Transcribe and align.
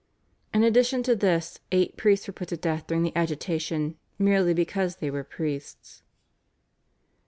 In 0.51 0.63
addition 0.63 1.03
to 1.03 1.15
this 1.15 1.59
eight 1.71 1.95
priests 1.95 2.25
were 2.25 2.33
put 2.33 2.47
to 2.47 2.57
death 2.57 2.87
during 2.87 3.03
the 3.03 3.15
agitation 3.15 3.99
merely 4.17 4.51
because 4.51 4.95
they 4.95 5.11
were 5.11 5.23
priests. 5.23 6.01